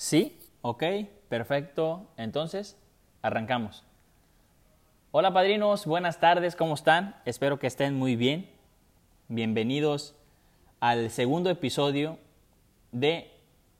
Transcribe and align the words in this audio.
Sí, 0.00 0.40
ok, 0.62 0.82
perfecto. 1.28 2.06
Entonces, 2.16 2.78
arrancamos. 3.20 3.84
Hola 5.10 5.34
padrinos, 5.34 5.84
buenas 5.84 6.20
tardes, 6.20 6.56
¿cómo 6.56 6.72
están? 6.72 7.20
Espero 7.26 7.58
que 7.58 7.66
estén 7.66 7.96
muy 7.96 8.16
bien. 8.16 8.50
Bienvenidos 9.28 10.16
al 10.80 11.10
segundo 11.10 11.50
episodio 11.50 12.16
de 12.92 13.30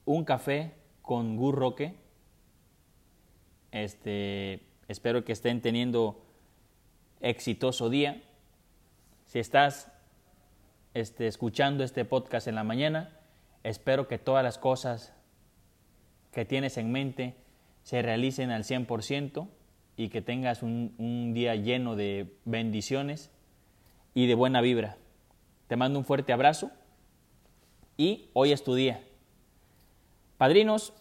Un 0.04 0.26
café 0.26 0.74
con 1.00 1.38
Gur 1.38 1.54
Roque. 1.54 1.94
Este, 3.72 4.60
espero 4.88 5.24
que 5.24 5.32
estén 5.32 5.62
teniendo 5.62 6.22
exitoso 7.22 7.88
día. 7.88 8.22
Si 9.24 9.38
estás 9.38 9.90
este, 10.92 11.28
escuchando 11.28 11.82
este 11.82 12.04
podcast 12.04 12.46
en 12.46 12.56
la 12.56 12.62
mañana, 12.62 13.18
espero 13.62 14.06
que 14.06 14.18
todas 14.18 14.44
las 14.44 14.58
cosas 14.58 15.14
que 16.32 16.44
tienes 16.44 16.76
en 16.78 16.92
mente 16.92 17.34
se 17.82 18.02
realicen 18.02 18.50
al 18.50 18.64
100% 18.64 19.48
y 19.96 20.08
que 20.08 20.22
tengas 20.22 20.62
un, 20.62 20.94
un, 20.98 21.34
día 21.34 21.54
lleno 21.56 21.96
de 21.96 22.32
bendiciones 22.44 23.30
y 24.14 24.26
de 24.26 24.34
buena 24.34 24.60
vibra. 24.60 24.96
Te 25.66 25.76
mando 25.76 25.98
un 25.98 26.04
fuerte 26.04 26.32
abrazo 26.32 26.70
y 27.96 28.30
hoy 28.32 28.52
es 28.52 28.64
tu 28.64 28.74
día. 28.74 29.02
Padrinos, 30.38 30.94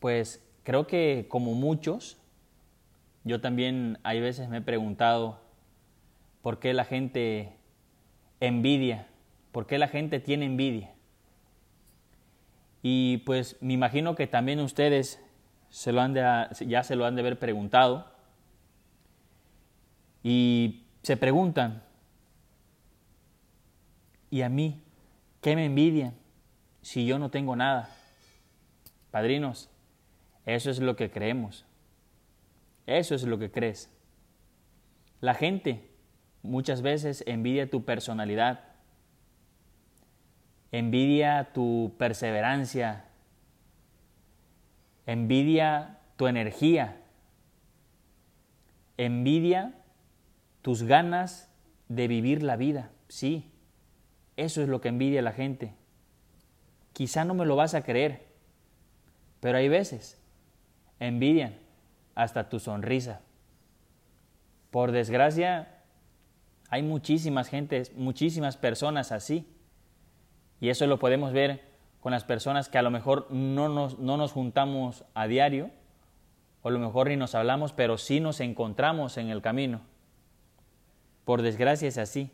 pues 0.00 0.44
creo 0.62 0.86
que 0.86 1.26
como 1.28 1.54
muchos, 1.54 2.18
yo 3.24 3.40
también 3.40 3.98
hay 4.02 4.20
veces 4.20 4.48
me 4.48 4.58
he 4.58 4.62
preguntado 4.62 5.40
por 6.42 6.58
qué 6.58 6.74
la 6.74 6.84
gente 6.84 7.52
envidia, 8.40 9.06
por 9.52 9.66
qué 9.66 9.78
la 9.78 9.88
gente 9.88 10.20
tiene 10.20 10.46
envidia. 10.46 10.95
Y 12.88 13.16
pues 13.26 13.56
me 13.60 13.72
imagino 13.72 14.14
que 14.14 14.28
también 14.28 14.60
ustedes 14.60 15.20
se 15.70 15.90
lo 15.90 16.02
han 16.02 16.14
de, 16.14 16.22
ya 16.68 16.84
se 16.84 16.94
lo 16.94 17.04
han 17.04 17.16
de 17.16 17.22
haber 17.22 17.36
preguntado. 17.36 18.06
Y 20.22 20.84
se 21.02 21.16
preguntan, 21.16 21.82
¿y 24.30 24.42
a 24.42 24.48
mí 24.48 24.84
qué 25.40 25.56
me 25.56 25.64
envidian 25.64 26.14
si 26.80 27.04
yo 27.06 27.18
no 27.18 27.28
tengo 27.28 27.56
nada? 27.56 27.90
Padrinos, 29.10 29.68
eso 30.44 30.70
es 30.70 30.78
lo 30.78 30.94
que 30.94 31.10
creemos. 31.10 31.66
Eso 32.86 33.16
es 33.16 33.24
lo 33.24 33.36
que 33.36 33.50
crees. 33.50 33.90
La 35.20 35.34
gente 35.34 35.90
muchas 36.44 36.82
veces 36.82 37.24
envidia 37.26 37.68
tu 37.68 37.84
personalidad, 37.84 38.75
envidia 40.78 41.52
tu 41.54 41.94
perseverancia, 41.96 43.04
envidia 45.06 46.00
tu 46.16 46.26
energía, 46.26 47.00
envidia 48.98 49.74
tus 50.60 50.82
ganas 50.82 51.50
de 51.88 52.08
vivir 52.08 52.42
la 52.42 52.56
vida. 52.56 52.90
Sí, 53.08 53.50
eso 54.36 54.60
es 54.60 54.68
lo 54.68 54.82
que 54.82 54.88
envidia 54.88 55.22
la 55.22 55.32
gente. 55.32 55.72
Quizá 56.92 57.24
no 57.24 57.32
me 57.32 57.46
lo 57.46 57.56
vas 57.56 57.74
a 57.74 57.82
creer, 57.82 58.26
pero 59.40 59.56
hay 59.56 59.68
veces 59.68 60.20
envidian 61.00 61.54
hasta 62.14 62.50
tu 62.50 62.58
sonrisa. 62.58 63.22
Por 64.70 64.92
desgracia, 64.92 65.84
hay 66.68 66.82
muchísimas 66.82 67.48
gentes, 67.48 67.94
muchísimas 67.94 68.58
personas 68.58 69.10
así. 69.10 69.55
Y 70.60 70.68
eso 70.68 70.86
lo 70.86 70.98
podemos 70.98 71.32
ver 71.32 71.62
con 72.00 72.12
las 72.12 72.24
personas 72.24 72.68
que 72.68 72.78
a 72.78 72.82
lo 72.82 72.90
mejor 72.90 73.26
no 73.30 73.68
nos, 73.68 73.98
no 73.98 74.16
nos 74.16 74.32
juntamos 74.32 75.04
a 75.14 75.26
diario, 75.26 75.70
o 76.62 76.68
a 76.68 76.70
lo 76.70 76.78
mejor 76.78 77.08
ni 77.08 77.16
nos 77.16 77.34
hablamos, 77.34 77.72
pero 77.72 77.98
sí 77.98 78.20
nos 78.20 78.40
encontramos 78.40 79.18
en 79.18 79.28
el 79.28 79.42
camino. 79.42 79.80
Por 81.24 81.42
desgracia 81.42 81.88
es 81.88 81.98
así. 81.98 82.30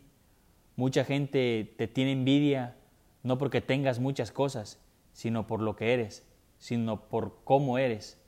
Mucha 0.76 1.04
gente 1.04 1.74
te 1.76 1.88
tiene 1.88 2.12
envidia 2.12 2.76
no 3.22 3.38
porque 3.38 3.60
tengas 3.60 3.98
muchas 3.98 4.32
cosas, 4.32 4.80
sino 5.12 5.46
por 5.46 5.60
lo 5.60 5.76
que 5.76 5.92
eres, 5.94 6.26
sino 6.58 7.08
por 7.08 7.44
cómo 7.44 7.78
eres. 7.78 8.20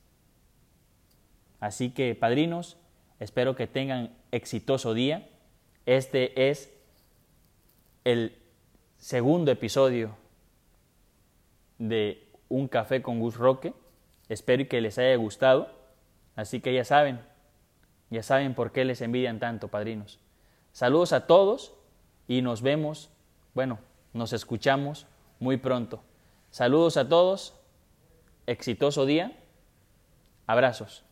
Así 1.60 1.90
que, 1.90 2.14
padrinos, 2.14 2.76
espero 3.18 3.56
que 3.56 3.66
tengan 3.66 4.16
exitoso 4.30 4.94
día. 4.94 5.28
Este 5.86 6.50
es 6.50 6.72
el 8.04 8.38
segundo 9.04 9.50
episodio 9.50 10.16
de 11.76 12.26
Un 12.48 12.68
Café 12.68 13.02
con 13.02 13.20
Gus 13.20 13.36
Roque. 13.36 13.74
Espero 14.30 14.66
que 14.66 14.80
les 14.80 14.96
haya 14.96 15.14
gustado. 15.16 15.68
Así 16.36 16.62
que 16.62 16.72
ya 16.72 16.86
saben, 16.86 17.20
ya 18.08 18.22
saben 18.22 18.54
por 18.54 18.72
qué 18.72 18.86
les 18.86 19.02
envidian 19.02 19.40
tanto, 19.40 19.68
padrinos. 19.68 20.20
Saludos 20.72 21.12
a 21.12 21.26
todos 21.26 21.74
y 22.28 22.40
nos 22.40 22.62
vemos, 22.62 23.10
bueno, 23.52 23.78
nos 24.14 24.32
escuchamos 24.32 25.06
muy 25.38 25.58
pronto. 25.58 26.02
Saludos 26.48 26.96
a 26.96 27.06
todos, 27.06 27.60
exitoso 28.46 29.04
día, 29.04 29.38
abrazos. 30.46 31.04